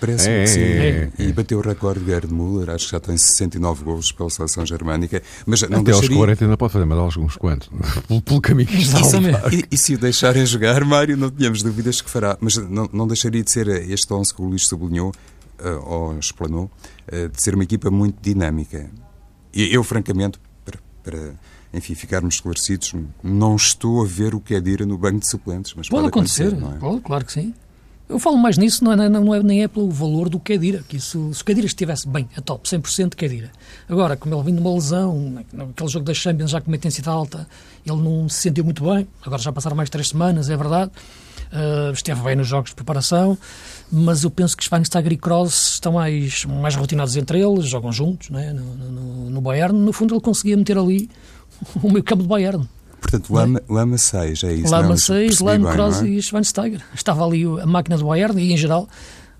[0.00, 0.60] Parece é, que sim.
[0.60, 1.22] É, é.
[1.22, 4.66] E bateu o recorde de Gerd Müller, acho que já tem 69 golos pela seleção
[4.66, 5.22] germânica.
[5.46, 6.10] Mas não Até deixaria...
[6.10, 7.70] aos 40 ainda pode fazer, mas alguns quantos.
[8.08, 9.00] pelo, pelo caminho que está
[9.52, 12.36] e, e se o deixarem jogar, Mário, não tínhamos dúvidas que fará.
[12.40, 15.12] Mas não, não deixaria de ser este 11 que o Luís sublinhou,
[15.84, 16.70] ou explanou,
[17.12, 18.90] uh, de ser uma equipa muito dinâmica.
[19.52, 21.34] E eu, francamente, para, para
[21.72, 25.28] enfim, ficarmos esclarecidos, não estou a ver o que é de ir no banco de
[25.28, 25.74] suplentes.
[25.76, 26.78] Mas pode, pode acontecer, acontecer é?
[26.78, 27.54] pode, claro que sim.
[28.06, 30.98] Eu falo mais nisso, não é, não é, nem é pelo valor do Kedira, que
[30.98, 33.50] isso, se o Kedira estivesse bem, a top, 100% Kedira.
[33.88, 37.16] Agora, como ele vindo de uma lesão, naquele jogo da Champions já com uma intensidade
[37.16, 37.48] alta,
[37.84, 40.92] ele não se sentiu muito bem, agora já passaram mais três semanas, é verdade,
[41.50, 43.38] uh, esteve bem nos jogos de preparação,
[43.94, 48.28] mas eu penso que Schweinsteiger e Kroos estão mais, mais rotinados entre eles, jogam juntos
[48.28, 51.08] né, no, no, no Bayern, no fundo ele conseguia meter ali
[51.80, 52.68] o meio campo do Bayern.
[53.00, 53.72] Portanto, Lama, é?
[53.72, 54.72] Lama 6, é isso?
[54.72, 56.06] Lama 6, Lama, Kroos é?
[56.06, 56.82] e Schweinsteiger.
[56.94, 58.88] Estava ali a máquina do Bayern e, em geral,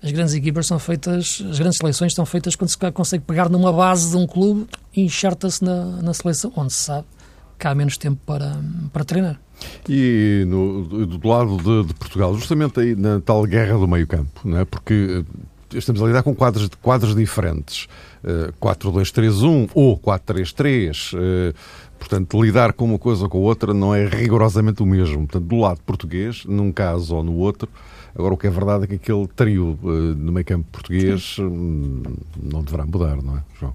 [0.01, 3.73] as grandes equipas são feitas, as grandes seleções são feitas quando se consegue pegar numa
[3.73, 7.07] base de um clube e enxerta-se na, na seleção, onde se sabe
[7.57, 8.55] que há menos tempo para,
[8.93, 9.39] para treinar.
[9.87, 14.41] E no, do lado de, de, Portugal, justamente aí na tal guerra do meio campo,
[14.43, 14.65] não é?
[14.65, 15.23] porque
[15.73, 17.87] eh, estamos a lidar com quadros, quadros diferentes,
[18.23, 21.53] uh, 4-2-3-1 ou 4-3-3, uh,
[21.97, 25.19] Portanto, lidar com uma coisa ou com a outra não é rigorosamente o mesmo.
[25.25, 27.69] Portanto, do lado português, num caso ou no outro,
[28.13, 32.03] agora o que é verdade é que aquele trio uh, no meio campo português um,
[32.41, 33.73] não deverá mudar, não é, João?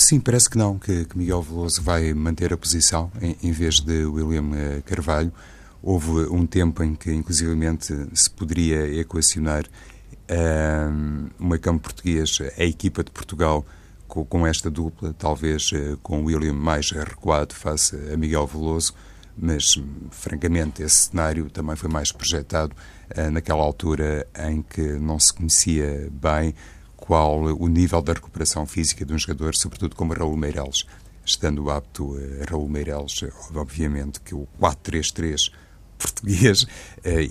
[0.00, 3.80] Sim, parece que não, que, que Miguel Veloso vai manter a posição em, em vez
[3.80, 5.30] de William eh, Carvalho.
[5.82, 9.64] Houve um tempo em que, inclusivamente, se poderia equacionar
[11.38, 13.64] o meio campo português, a equipa de Portugal
[14.08, 18.94] com, com esta dupla, talvez uh, com William mais recuado face a Miguel Veloso,
[19.36, 19.74] mas
[20.10, 22.74] francamente esse cenário também foi mais projetado
[23.16, 26.54] uh, naquela altura em que não se conhecia bem
[27.10, 30.86] qual o nível da recuperação física de um jogador, sobretudo como Raul Meireles.
[31.26, 35.50] Estando apto a Raul Meireles, obviamente que o 4-3-3
[35.98, 36.68] português uh,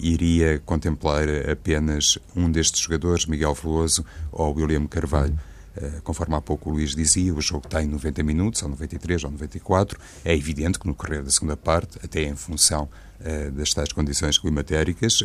[0.01, 5.39] iria contemplar apenas um destes jogadores, Miguel Veloso ou William Carvalho.
[5.77, 9.31] Eh, conforme há pouco o Luís dizia, o jogo tem 90 minutos, ou 93, ou
[9.31, 9.97] 94.
[10.25, 12.89] É evidente que no correr da segunda parte, até em função
[13.53, 15.19] das tais condições climatéricas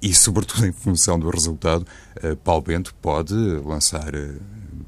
[0.00, 1.84] e, sobretudo, em função do resultado,
[2.44, 4.12] Paulo Bento pode lançar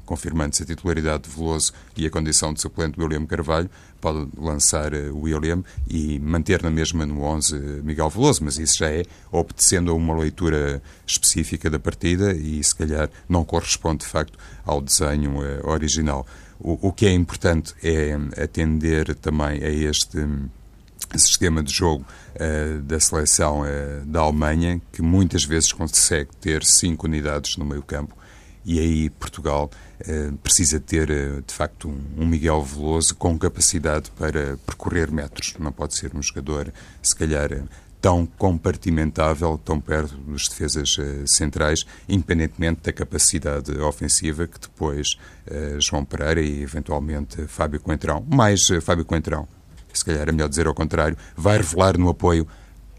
[0.05, 3.69] confirmando-se a titularidade de Veloso e a condição de suplente de William Carvalho,
[4.01, 9.03] pode lançar William e manter na mesma no 11 Miguel Veloso, mas isso já é
[9.31, 14.81] obedecendo a uma leitura específica da partida e se calhar não corresponde de facto ao
[14.81, 16.25] desenho original.
[16.59, 20.47] O, o, que é importante é atender também a este um,
[21.19, 27.07] sistema de jogo uh, da seleção uh, da Alemanha, que muitas vezes consegue ter cinco
[27.07, 28.15] unidades no meio campo.
[28.65, 29.69] E aí Portugal
[30.01, 35.53] uh, precisa ter, uh, de facto, um, um, Miguel Veloso com capacidade para percorrer metros.
[35.59, 36.71] Não pode ser um jogador,
[37.01, 37.49] se calhar,
[37.99, 45.17] tão compartimentável, tão perto dos defesas uh, centrais, independentemente da capacidade ofensiva que depois
[45.77, 49.45] João Pereira e, eventualmente, Fábio Coentrão, mais Fábio Coentrão,
[49.93, 52.47] se calhar é melhor dizer ao contrário, vai revelar no apoio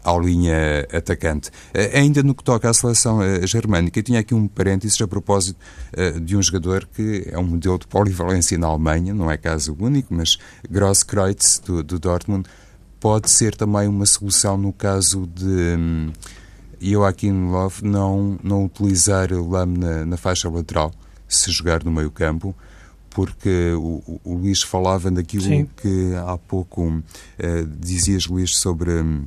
[0.03, 1.49] à linha atacante.
[1.73, 5.07] Eh, ainda no que toca à seleção eh, germânica, eu tinha aqui um parênteses a
[5.07, 5.59] propósito
[5.93, 9.75] eh, de um jogador que é um modelo de polivalência na Alemanha, não é caso
[9.79, 10.37] único, mas
[10.69, 12.47] Grosskreutz, do, do Dortmund,
[12.99, 16.11] pode ser também uma solução no caso de um,
[16.79, 20.91] Joachim Löw não, não utilizar o Lam na, na, faixa lateral,
[21.27, 22.55] se jogar no meio campo,
[23.15, 25.69] porque o, o Luís falava daquilo Sim.
[25.81, 27.03] que há pouco uh,
[27.79, 28.91] dizias, Luís, sobre...
[28.91, 29.25] Um,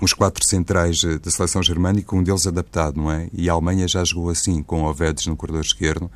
[0.00, 3.28] os quatro centrais eh, da seleção germânica, um deles adaptado, não é?
[3.32, 6.10] E a Alemanha já jogou assim, com o Vedes no corredor esquerdo.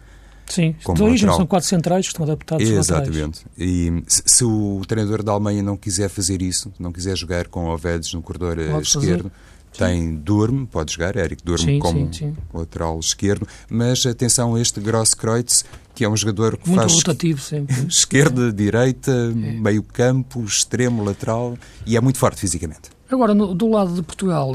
[0.49, 3.45] Sim, de origem são quatro centrais que estão adaptados Exatamente.
[3.59, 7.69] E se, se, o treinador da Alemanha não quiser fazer isso, não quiser jogar com
[7.69, 9.31] o Vedes no corredor eh, pode esquerdo,
[9.73, 9.91] fazer.
[9.93, 12.37] tem Durme, pode jogar, Eric Durme como sim, sim.
[12.53, 15.65] lateral esquerdo, mas atenção a este Grosskreutz,
[15.97, 17.75] que é um jogador que Muito faz rotativo, sempre.
[17.89, 19.33] esquerda, direita, é.
[19.33, 21.57] meio campo, extremo, lateral
[21.87, 22.91] e é muito forte fisicamente.
[23.11, 24.53] Agora, no, do lado de Portugal,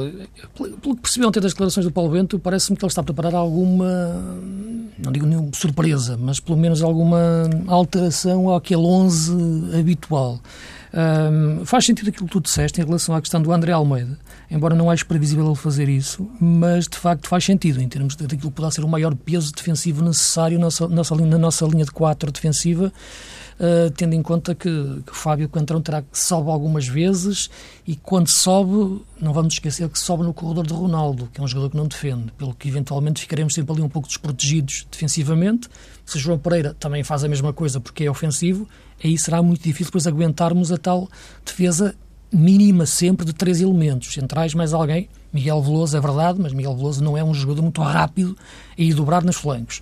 [0.56, 3.34] pelo que percebi ontem das declarações do Paulo Bento, parece-me que ele está a preparar
[3.34, 3.88] alguma,
[5.00, 10.40] não digo nenhuma surpresa, mas pelo menos alguma alteração àquele 11 habitual.
[10.94, 14.76] Um, faz sentido aquilo que tu disseste em relação à questão do André Almeida, embora
[14.76, 18.52] não acho previsível ele fazer isso, mas de facto faz sentido em termos daquilo que
[18.52, 22.92] poderá ser o maior peso defensivo necessário na nossa, na nossa linha de 4 defensiva
[23.62, 24.70] uh, tendo em conta que,
[25.06, 27.50] que o Fábio Coentrão terá que sobe algumas vezes
[27.86, 31.48] e quando sobe, não vamos esquecer que sobe no corredor de Ronaldo, que é um
[31.48, 35.70] jogador que não defende, pelo que eventualmente ficaremos sempre ali um pouco desprotegidos defensivamente.
[36.06, 38.68] Se João Pereira também faz a mesma coisa porque é ofensivo,
[39.04, 41.08] aí será muito difícil depois aguentarmos a tal
[41.46, 41.96] defesa
[42.32, 45.10] mínima sempre de três elementos centrais, mais alguém.
[45.34, 48.38] Miguel Veloso é verdade, mas Miguel Veloso não é um jogador muito rápido
[48.78, 49.82] ir dobrar nos flancos.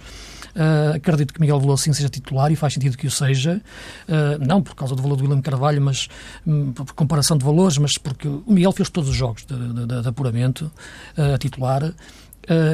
[0.55, 3.61] Uh, acredito que Miguel Veloso sim seja titular e faz sentido que o seja,
[4.07, 6.07] uh, não por causa do valor do William Carvalho, mas
[6.45, 10.01] um, por comparação de valores, mas porque o Miguel fez todos os jogos de, de,
[10.01, 10.71] de, apuramento
[11.17, 11.93] uh, titular.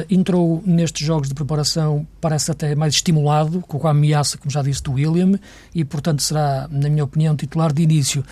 [0.08, 4.82] Entrou nestes jogos de preparação, parece até mais estimulado, com a ameaça, como já disse,
[4.82, 5.38] do William,
[5.74, 8.24] e portanto será, na minha opinião, titular de início.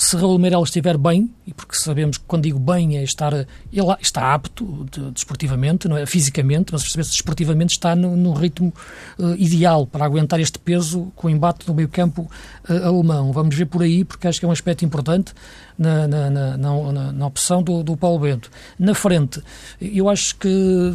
[0.00, 3.96] Se Raul Meireles estiver bem, e porque sabemos que quando digo bem é estar, ele
[4.00, 8.72] está apto de, desportivamente, não é fisicamente, mas perceber se desportivamente está no ritmo
[9.18, 12.30] uh, ideal para aguentar este peso com o embate no meio campo
[12.66, 13.30] uh, alemão.
[13.30, 15.34] Vamos ver por aí, porque acho que é um aspecto importante
[15.76, 18.50] na, na, na, na, na opção do, do Paulo Bento.
[18.78, 19.42] Na frente,
[19.82, 20.94] eu acho que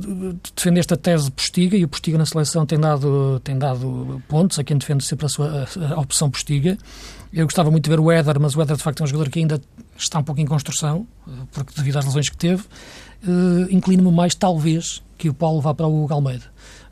[0.56, 4.64] defende esta tese Postiga, e o Postiga na seleção tem dado, tem dado pontos a
[4.64, 6.76] quem defende sempre a sua a, a opção Postiga.
[7.36, 9.30] Eu gostava muito de ver o Éder, mas o Éder de facto é um jogador
[9.30, 9.62] que ainda
[9.98, 11.06] está um pouco em construção,
[11.52, 12.64] porque devido às lesões que teve.
[13.28, 16.46] Uh, Inclino-me mais, talvez, que o Paulo vá para o Almeida.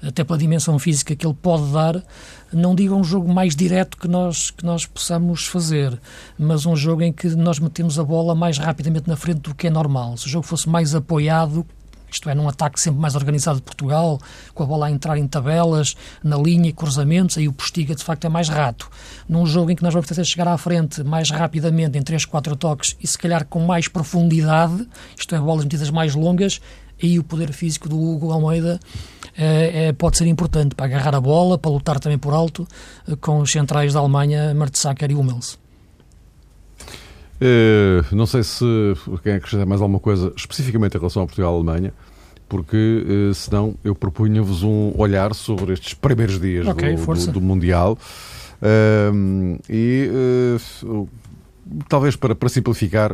[0.06, 2.04] Até pela dimensão física que ele pode dar,
[2.52, 5.98] não digo um jogo mais direto que nós, que nós possamos fazer,
[6.38, 9.68] mas um jogo em que nós metemos a bola mais rapidamente na frente do que
[9.68, 10.18] é normal.
[10.18, 11.66] Se o jogo fosse mais apoiado,
[12.14, 14.20] isto é, num ataque sempre mais organizado de Portugal,
[14.54, 18.04] com a bola a entrar em tabelas, na linha e cruzamentos, aí o Postiga de
[18.04, 18.90] facto é mais rato.
[19.28, 22.56] Num jogo em que nós vamos tentar chegar à frente mais rapidamente, em 3, 4
[22.56, 26.62] toques e se calhar com mais profundidade, isto é, bolas metidas mais longas,
[27.02, 28.80] aí o poder físico do Hugo Almeida
[29.36, 32.68] é, é, pode ser importante para agarrar a bola, para lutar também por alto,
[33.08, 35.63] eh, com os centrais da Alemanha, Mertesacker e Hummels.
[37.44, 38.64] Uh, não sei se
[39.22, 41.94] quem acrescentar mais alguma coisa especificamente em relação a Portugal-Alemanha,
[42.48, 47.42] porque uh, senão eu propunha-vos um olhar sobre estes primeiros dias okay, do, do, do,
[47.42, 47.98] Mundial
[48.62, 50.10] uh, e
[51.90, 53.12] talvez para, para simplificar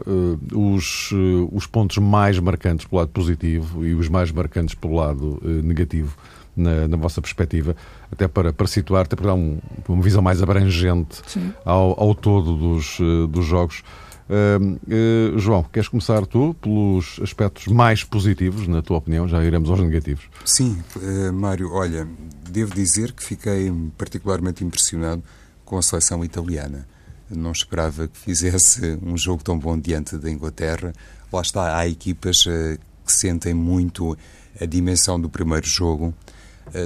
[0.53, 1.11] os,
[1.51, 6.15] os pontos mais marcantes pelo lado positivo e os mais marcantes pelo lado negativo.
[6.57, 7.73] Na, na, vossa perspectiva,
[8.11, 11.21] até para, para situar, até para dar um, uma visão mais abrangente
[11.63, 12.97] ao, ao todo dos,
[13.29, 13.81] dos jogos.
[14.29, 19.27] Uh, João, queres começar tu pelos aspectos mais positivos, na tua opinião?
[19.27, 20.29] Já iremos aos negativos.
[20.45, 22.07] Sim, uh, Mário, olha,
[22.47, 25.23] devo dizer que fiquei particularmente impressionado
[25.65, 26.87] com a seleção italiana.
[27.27, 30.93] Não esperava que fizesse um jogo tão bom diante da Inglaterra.
[31.33, 34.15] Lá está, há equipas uh, que sentem muito
[34.61, 36.13] a dimensão do primeiro jogo.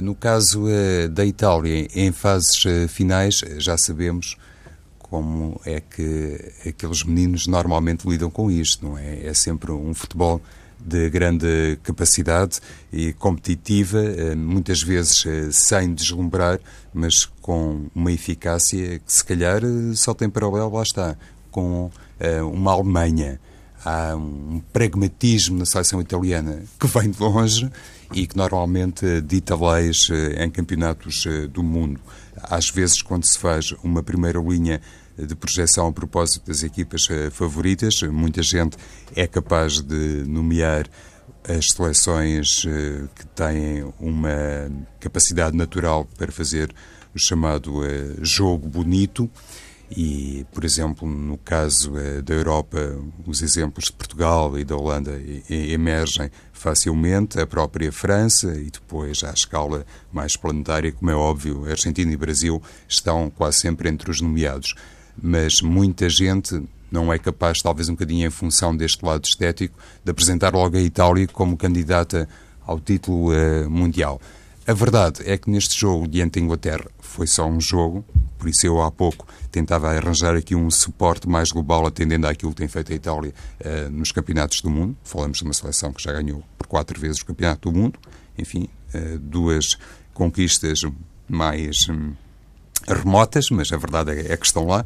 [0.01, 0.63] No caso
[1.11, 4.37] da Itália, em fases finais, já sabemos
[5.13, 9.27] como é que aqueles meninos normalmente lidam com isto, não é?
[9.27, 10.41] É sempre um futebol
[10.83, 12.59] de grande capacidade
[12.91, 16.59] e competitiva, eh, muitas vezes eh, sem deslumbrar,
[16.91, 21.15] mas com uma eficácia que se calhar eh, só tem paralelo, lá está,
[21.51, 21.91] com
[22.51, 23.39] uma Alemanha.
[23.85, 27.69] Há um pragmatismo na seleção italiana que vem de longe
[28.15, 30.07] e que normalmente dita leis
[30.39, 31.99] em campeonatos do mundo.
[32.41, 34.81] Às vezes, quando se faz uma primeira linha
[35.17, 38.01] de projeção a propósito das equipas eh, favoritas.
[38.03, 38.77] Muita gente
[39.15, 40.87] é capaz de nomear
[41.47, 46.73] as seleções eh, que têm uma capacidade natural para fazer
[47.13, 49.29] o chamado eh, jogo bonito.
[49.95, 51.91] E, por exemplo, no caso
[52.23, 52.97] da Europa,
[53.27, 55.11] os exemplos de Portugal e da Holanda
[55.47, 62.11] emergem facilmente, a própria França e depois, à escala mais planetária, como é óbvio, Argentina
[62.11, 64.73] e Brasil estão quase sempre entre os nomeados
[65.21, 70.11] mas muita gente não é capaz, talvez um bocadinho em função deste lado estético, de
[70.11, 72.29] apresentar logo a Itália como candidata
[72.65, 74.21] ao título uh, mundial.
[74.65, 78.05] A verdade é que neste jogo diante da Inglaterra foi só um jogo,
[78.37, 82.57] por isso eu há pouco tentava arranjar aqui um suporte mais global atendendo àquilo que
[82.57, 84.97] tem feito a Itália uh, nos campeonatos do mundo.
[85.03, 87.99] Falamos de uma seleção que já ganhou por quatro vezes o campeonato do mundo,
[88.37, 89.77] enfim, uh, duas
[90.13, 90.81] conquistas
[91.29, 92.13] mais hum,
[92.87, 94.85] remotas, mas a verdade é, é que estão lá.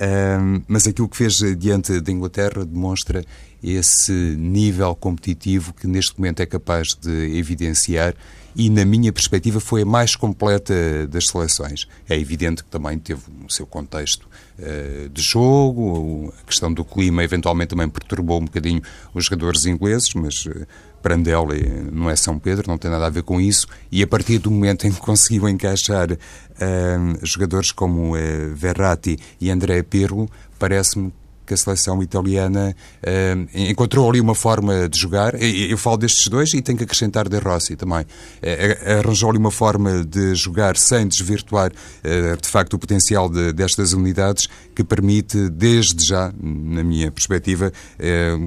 [0.00, 3.24] Um, mas aquilo que fez diante da Inglaterra demonstra
[3.62, 8.14] esse nível competitivo que neste momento é capaz de evidenciar
[8.54, 11.86] e, na minha perspectiva, foi a mais completa das seleções.
[12.08, 14.28] É evidente que também teve o seu contexto
[14.58, 18.82] uh, de jogo, a questão do clima eventualmente também perturbou um bocadinho
[19.14, 20.66] os jogadores ingleses, mas uh,
[21.02, 24.38] Prandelli não é São Pedro, não tem nada a ver com isso, e a partir
[24.38, 26.16] do momento em que conseguiu encaixar uh,
[27.22, 31.12] jogadores como uh, Verratti e André Pirlo, parece-me
[31.52, 35.34] que a seleção italiana uh, encontrou ali uma forma de jogar.
[35.34, 38.00] Eu, eu falo destes dois e tenho que acrescentar De Rossi também.
[38.00, 41.70] Uh, arranjou ali uma forma de jogar sem desvirtuar,
[42.40, 47.72] de facto, o potencial de, destas unidades que permite, desde já, na minha perspectiva,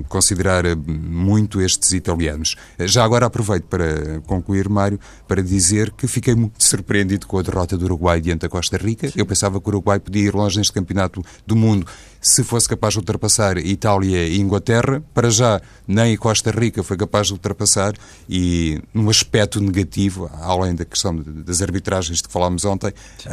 [0.07, 2.55] considerar muito estes italianos.
[2.79, 7.77] Já agora aproveito para concluir, Mário, para dizer que fiquei muito surpreendido com a derrota
[7.77, 9.11] do Uruguai diante da Costa Rica.
[9.15, 11.85] Eu pensava que o Uruguai podia ir longe neste campeonato do mundo
[12.25, 15.01] se fosse capaz de ultrapassar Itália e Inglaterra.
[15.13, 17.93] Para já, nem Costa Rica foi capaz de ultrapassar
[18.27, 22.91] e, num aspecto negativo, além da questão das arbitragens de que falámos ontem,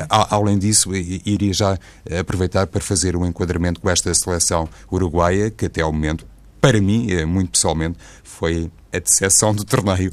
[0.08, 1.78] além disso, iria já
[2.20, 6.26] aproveitar para fazer um enquadramento com esta seleção uruguaia, que até ao momento,
[6.60, 10.12] para mim, eh, muito pessoalmente, foi a decepção do torneio.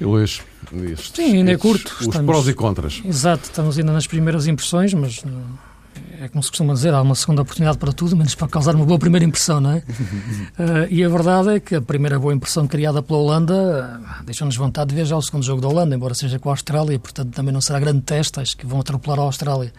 [0.00, 0.40] Luís,
[0.92, 1.96] estes, Sim, ainda é curto.
[2.00, 3.02] Os estamos, prós e contras.
[3.04, 5.22] Exato, estamos ainda nas primeiras impressões, mas
[6.20, 8.84] é como se costuma dizer, há uma segunda oportunidade para tudo, menos para causar uma
[8.84, 9.76] boa primeira impressão, não é?
[9.76, 9.82] uh,
[10.90, 14.90] e a verdade é que a primeira boa impressão criada pela Holanda uh, deixou-nos vontade
[14.90, 17.52] de ver já o segundo jogo da Holanda, embora seja com a Austrália, portanto também
[17.52, 19.72] não será grande teste, acho que vão atropelar a Austrália.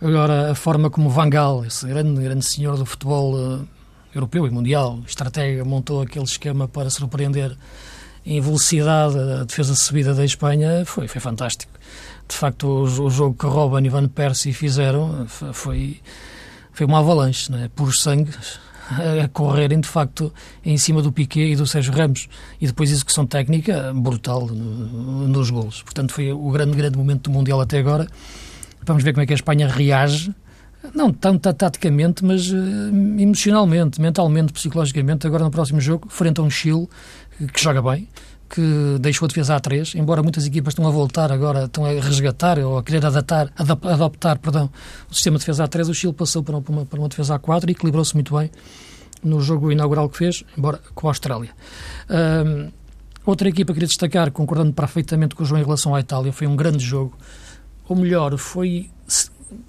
[0.00, 3.68] Agora, a forma como Van Gaal, esse grande, grande senhor do futebol uh,
[4.14, 7.56] europeu e mundial, estratega, montou aquele esquema para surpreender
[8.24, 11.72] em velocidade a defesa subida da Espanha, foi, foi fantástico
[12.30, 16.00] de facto, o, o jogo que Robin e Van Persie fizeram foi,
[16.72, 17.70] foi uma avalanche, né?
[17.74, 18.30] por sangue,
[19.22, 20.32] a correrem de facto
[20.64, 22.28] em cima do Piquet e do Sérgio Ramos
[22.60, 25.82] e depois execução técnica brutal no, nos golos.
[25.82, 28.06] Portanto, foi o grande, grande momento do Mundial até agora.
[28.84, 30.34] Vamos ver como é que a Espanha reage,
[30.94, 32.56] não tanto taticamente, mas uh,
[33.18, 36.88] emocionalmente, mentalmente, psicologicamente, agora no próximo jogo, frente a um Chile
[37.52, 38.08] que joga bem,
[38.50, 41.90] que deixou a defesa a 3, embora muitas equipas estão a voltar agora, estão a
[41.90, 44.68] resgatar ou a querer adaptar, adaptar perdão,
[45.08, 47.38] o sistema de defesa a 3, o Chile passou para uma, para uma defesa a
[47.38, 48.50] 4 e equilibrou-se muito bem
[49.22, 51.50] no jogo inaugural que fez, embora com a Austrália.
[52.10, 52.70] Um,
[53.24, 56.46] outra equipa que queria destacar, concordando perfeitamente com o João em relação à Itália, foi
[56.46, 57.16] um grande jogo.
[57.88, 58.90] Ou melhor, foi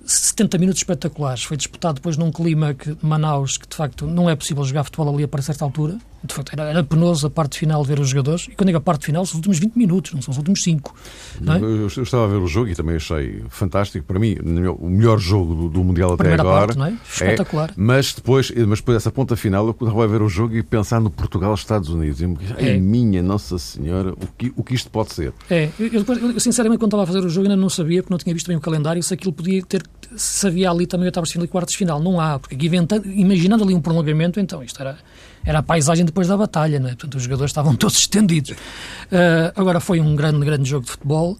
[0.06, 1.44] 70 minutos espetaculares.
[1.44, 5.13] Foi disputado depois num clima que Manaus, que de facto não é possível jogar futebol
[5.13, 5.98] ali a certa altura.
[6.24, 8.48] De facto, era, era penoso a parte final de ver os jogadores.
[8.48, 10.62] E quando digo a parte final, são os últimos 20 minutos, não são os últimos
[10.64, 10.96] 5.
[11.42, 11.58] É?
[11.58, 14.06] Eu, eu, estava a ver o jogo e também achei fantástico.
[14.06, 14.38] Para mim,
[14.80, 16.68] o melhor jogo do, do Mundial até agora.
[16.68, 16.98] Parte, não é?
[17.10, 17.70] Espetacular.
[17.70, 20.64] É, mas, depois, mas depois dessa ponta final, eu estava a ver o jogo e
[20.64, 22.22] pensar no Portugal-Estados Unidos.
[22.22, 22.26] E,
[22.58, 22.78] é.
[22.78, 25.34] minha Nossa Senhora, o que, o que isto pode ser?
[25.50, 28.18] É, eu, eu, sinceramente, quando estava a fazer o jogo, ainda não sabia, porque não
[28.18, 29.82] tinha visto bem o calendário, se aquilo podia ter
[30.16, 32.02] se havia ali também oitavas de final e quartos de final.
[32.02, 34.98] Não há, porque aqui inventando, imaginando ali um prolongamento, então isto era,
[35.46, 36.90] era a paisagem depois da batalha, né?
[36.90, 38.52] portanto os jogadores estavam todos estendidos.
[38.52, 41.38] Uh, agora foi um grande, grande jogo de futebol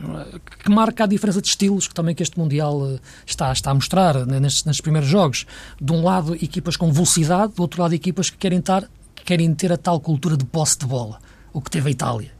[0.00, 3.70] uh, que marca a diferença de estilos que também que este Mundial uh, está, está
[3.70, 5.46] a mostrar né, nestes, nestes primeiros jogos.
[5.80, 8.84] De um lado, equipas com velocidade, do outro lado, equipas que querem, tar,
[9.14, 11.18] que querem ter a tal cultura de posse de bola,
[11.52, 12.32] o que teve a Itália,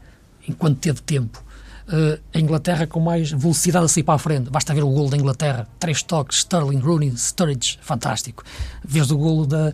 [0.47, 1.43] enquanto teve tempo
[1.87, 4.49] uh, a Inglaterra com mais velocidade a sair para a frente.
[4.49, 5.67] Basta ver o golo da Inglaterra.
[5.79, 8.43] Três toques, Sterling, Rooney, Sturridge, fantástico.
[8.83, 9.73] Vês o golo da,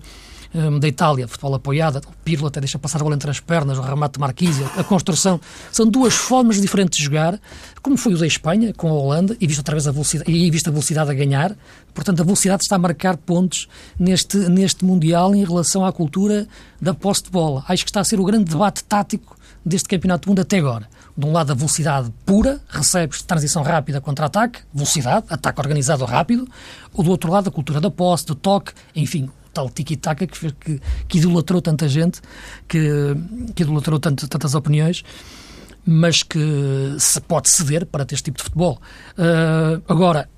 [0.54, 3.78] um, da Itália, futebol apoiado, o Pirlo até deixa passar a bola entre as pernas,
[3.78, 5.40] o remate de Marquise, a construção.
[5.72, 7.40] São duas formas diferentes de jogar,
[7.82, 10.50] como foi o da Espanha, com a Holanda, e visto outra vez a velocidade, e
[10.50, 11.56] visto a velocidade a ganhar.
[11.94, 13.68] Portanto, a velocidade está a marcar pontos
[14.00, 16.48] neste, neste Mundial em relação à cultura
[16.82, 17.64] da posse de bola.
[17.68, 20.88] Acho que está a ser o grande debate tático deste Campeonato do Mundo até agora
[21.20, 26.48] de um lado a velocidade pura, recebes transição rápida contra ataque, velocidade, ataque organizado rápido,
[26.94, 29.30] ou do outro lado a cultura da posse, do toque, enfim,
[29.60, 32.22] tal tiki-taka que, que, que, idolatrou tanta gente,
[32.68, 32.80] que,
[33.54, 35.04] que idolatrou tanto, tantas opiniões,
[35.86, 38.80] mas que se pode ceder para este tipo de futebol.
[39.18, 40.30] Uh, agora,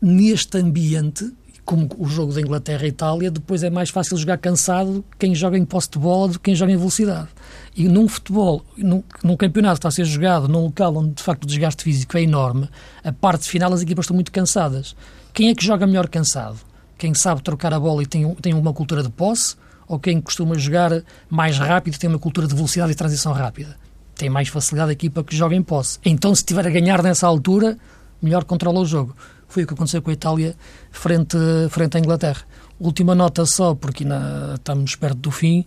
[0.00, 1.30] neste ambiente,
[1.64, 5.58] como o jogo da Inglaterra e Itália, depois é mais fácil jogar cansado quem joga
[5.58, 7.28] em posse de bola do que quem joga em velocidade.
[7.76, 11.22] E num futebol, num, num campeonato que está a ser jogado num local onde de
[11.22, 12.68] facto o desgaste físico é enorme,
[13.04, 14.96] a parte final as equipas estão muito cansadas.
[15.32, 16.69] Quem é que joga melhor cansado?
[17.00, 19.56] Quem sabe trocar a bola e tem, tem uma cultura de posse?
[19.88, 23.76] Ou quem costuma jogar mais rápido tem uma cultura de velocidade e transição rápida?
[24.20, 25.98] tem mais facilidade a equipa que joga em posse.
[26.04, 27.78] Então, se estiver a ganhar nessa altura,
[28.20, 29.16] melhor controla o jogo.
[29.48, 30.54] Foi o que aconteceu com a Itália
[30.90, 31.38] frente,
[31.70, 32.42] frente à Inglaterra.
[32.78, 35.64] Última nota só, porque na, estamos perto do fim.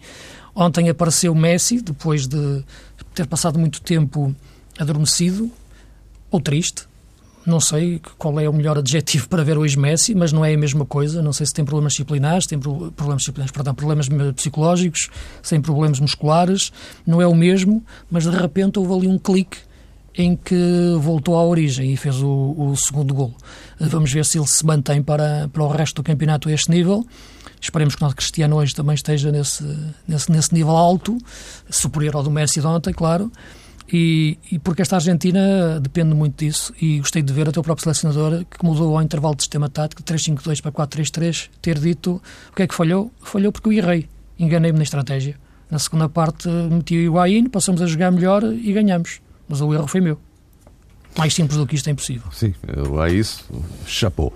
[0.53, 2.63] Ontem apareceu Messi, depois de
[3.15, 4.35] ter passado muito tempo
[4.77, 5.51] adormecido
[6.29, 6.87] ou triste.
[7.45, 10.57] Não sei qual é o melhor adjetivo para ver hoje Messi, mas não é a
[10.57, 11.21] mesma coisa.
[11.21, 15.09] Não sei se tem problemas disciplinares, tem problemas disciplinares, perdão, problemas psicológicos,
[15.41, 16.71] sem problemas musculares.
[17.05, 19.57] Não é o mesmo, mas de repente houve ali um clique
[20.15, 23.33] em que voltou à origem e fez o, o, segundo gol.
[23.79, 27.05] Vamos ver se ele se mantém para, para o resto do campeonato a este nível.
[27.59, 29.63] Esperemos que o nosso Cristiano hoje também esteja nesse,
[30.07, 31.17] nesse, nesse nível alto,
[31.69, 33.31] superior ao do Messi de ontem, claro.
[33.93, 37.83] E, e, porque esta Argentina depende muito disso e gostei de ver até o próprio
[37.83, 42.19] selecionador que mudou ao intervalo de sistema tático de 3-5-2 para 4-3-3 ter dito
[42.51, 43.11] o que é que falhou?
[43.21, 45.35] Falhou porque eu errei, enganei-me na estratégia.
[45.69, 49.21] Na segunda parte meti o Higuaín, passamos a jogar melhor e ganhamos.
[49.47, 50.19] Mas o erro foi meu.
[51.15, 52.31] Mais simples do que isto é impossível.
[52.31, 52.55] Sim,
[52.89, 53.45] lá isso,
[53.85, 54.33] chapou.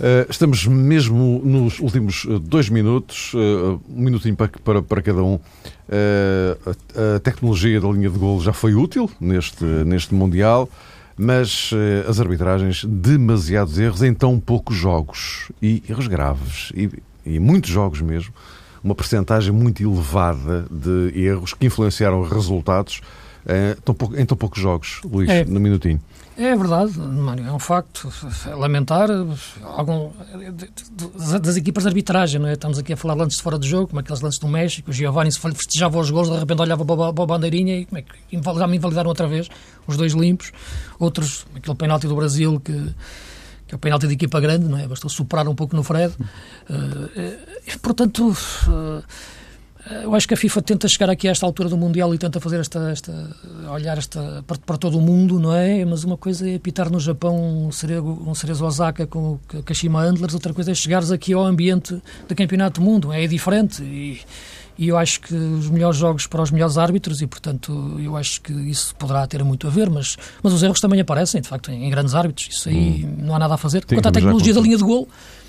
[0.00, 5.38] Uh, estamos mesmo nos últimos eh, dois minutos, uh, um minutinho para, para, cada um.
[5.90, 10.70] A, tecnologia da linha de golo já foi útil neste, neste Mundial,
[11.18, 11.72] mas
[12.08, 16.88] as arbitragens, demasiados erros em tão poucos jogos e erros graves, e,
[17.26, 18.32] e muitos jogos mesmo,
[18.82, 23.02] uma percentagem muito elevada de erros que influenciaram os resultados
[24.16, 25.44] em tão poucos jogos, Luís, é.
[25.44, 26.00] no minutinho.
[26.40, 28.10] É verdade, Mário, é um facto.
[28.48, 29.10] É lamentar
[29.62, 30.10] algum,
[31.42, 32.54] das equipas de arbitragem, não é?
[32.54, 34.92] Estamos aqui a falar lances de fora de jogo, como aqueles lances do México, o
[34.92, 38.66] Giovanni se festejava os gols, de repente olhava para a bandeirinha e como é que
[38.66, 39.50] me invalidaram outra vez,
[39.86, 40.50] os dois limpos.
[40.98, 42.72] Outros, aquele penalti do Brasil que,
[43.66, 44.88] que é o penalti de equipa grande, não é?
[44.88, 46.14] Bastou superar um pouco no Fred.
[46.70, 48.34] Uh, portanto.
[48.66, 49.04] Uh,
[50.02, 52.38] eu acho que a FIFA tenta chegar aqui a esta altura do Mundial e tenta
[52.38, 53.12] fazer esta, esta
[53.72, 55.84] olhar esta para, para todo o mundo, não é?
[55.84, 60.02] Mas uma coisa é apitar no Japão um Cerezo, um Cerezo Osaka com o Kashima
[60.02, 64.20] Antlers, outra coisa é chegares aqui ao ambiente do Campeonato do Mundo, é diferente e,
[64.78, 68.40] e eu acho que os melhores jogos para os melhores árbitros e, portanto, eu acho
[68.42, 71.70] que isso poderá ter muito a ver, mas, mas os erros também aparecem, de facto,
[71.70, 73.24] em, grandes árbitros, isso aí hum.
[73.24, 73.84] não há nada a fazer.
[73.84, 75.08] Quanto à tecnologia da linha de gol,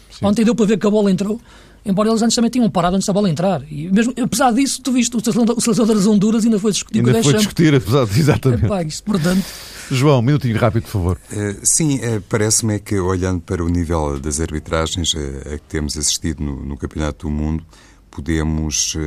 [0.10, 0.26] Sim.
[0.26, 1.40] ontem deu para ver que a bola entrou,
[1.86, 3.64] embora eles antes também tinham parado antes da bola entrar.
[3.72, 7.34] E mesmo, apesar disso, tu viste, o selecionador das Honduras ainda foi discutir ainda foi
[7.34, 8.66] discutir, apesar de, exatamente.
[8.66, 9.44] Epá, isso, portanto...
[9.90, 11.18] João, um minutinho rápido, por favor.
[11.32, 15.98] Uh, sim, uh, parece-me que, olhando para o nível das arbitragens uh, a que temos
[15.98, 17.66] assistido no, no Campeonato do Mundo,
[18.10, 18.98] podemos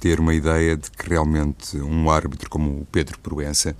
[0.00, 3.76] ter uma ideia de que realmente um árbitro como o Pedro Proença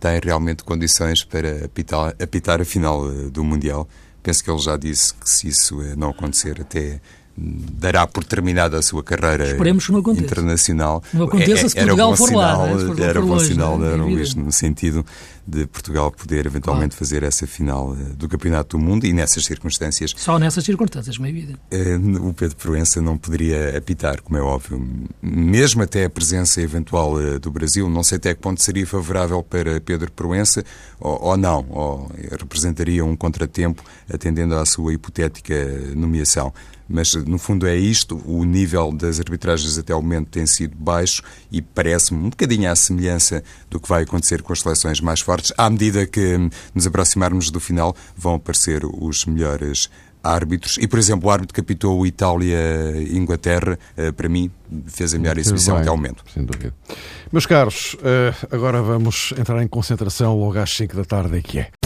[0.00, 3.86] tem realmente condições para apitar, apitar a final do Mundial.
[4.22, 7.00] Penso que ele já disse que se isso não acontecer até
[7.36, 9.56] dará por terminada a sua carreira
[10.16, 11.02] internacional.
[11.12, 12.94] Não aconteça se Portugal era for sinal, lá.
[12.94, 13.04] Né?
[13.04, 15.04] Era bom sinal, Luís, no sentido
[15.46, 16.98] de Portugal poder eventualmente claro.
[16.98, 20.14] fazer essa final eh, do Campeonato do Mundo e nessas circunstâncias.
[20.16, 21.58] Só nessas circunstâncias, meio evidente.
[21.70, 24.86] Eh, o Pedro Proença não poderia apitar, como é óbvio.
[25.20, 29.42] Mesmo até a presença eventual eh, do Brasil, não sei até que ponto seria favorável
[29.42, 30.64] para Pedro Proença
[31.00, 35.54] ou, ou não, ou representaria um contratempo atendendo à sua hipotética
[35.96, 36.52] nomeação.
[36.88, 38.20] Mas, no fundo, é isto.
[38.24, 42.76] O nível das arbitragens até o momento tem sido baixo e parece-me um bocadinho à
[42.76, 45.52] semelhança do que vai acontecer com as seleções mais fortes.
[45.56, 46.38] À medida que
[46.74, 49.88] nos aproximarmos do final, vão aparecer os melhores
[50.22, 50.78] árbitros.
[50.80, 54.50] E, por exemplo, o árbitro que apitou Itália-Inglaterra, eh, para mim,
[54.86, 56.24] fez a melhor exibição até ao momento.
[56.32, 56.72] Sem dúvida.
[57.32, 61.58] Meus caros, eh, agora vamos entrar em concentração logo às 5 da tarde, é que
[61.58, 61.81] é.